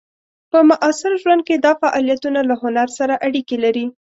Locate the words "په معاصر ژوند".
0.51-1.41